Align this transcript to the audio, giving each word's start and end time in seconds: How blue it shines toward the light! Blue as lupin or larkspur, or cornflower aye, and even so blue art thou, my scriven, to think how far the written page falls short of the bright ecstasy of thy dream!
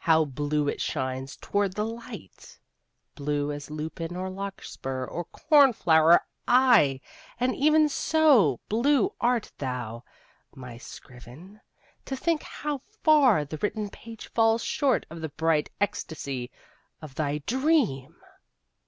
How 0.00 0.24
blue 0.24 0.66
it 0.66 0.80
shines 0.80 1.36
toward 1.36 1.74
the 1.76 1.84
light! 1.86 2.58
Blue 3.14 3.52
as 3.52 3.70
lupin 3.70 4.16
or 4.16 4.28
larkspur, 4.28 5.04
or 5.04 5.24
cornflower 5.26 6.26
aye, 6.48 7.00
and 7.38 7.54
even 7.54 7.88
so 7.88 8.58
blue 8.68 9.14
art 9.20 9.52
thou, 9.58 10.02
my 10.56 10.76
scriven, 10.76 11.60
to 12.04 12.16
think 12.16 12.42
how 12.42 12.78
far 13.04 13.44
the 13.44 13.58
written 13.58 13.88
page 13.90 14.26
falls 14.32 14.64
short 14.64 15.06
of 15.08 15.20
the 15.20 15.28
bright 15.28 15.70
ecstasy 15.80 16.50
of 17.00 17.14
thy 17.14 17.38
dream! 17.38 18.16